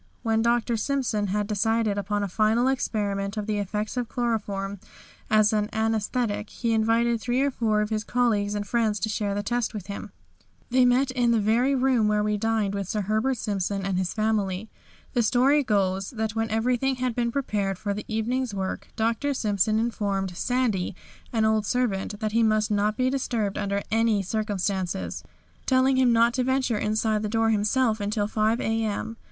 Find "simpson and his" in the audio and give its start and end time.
13.37-14.11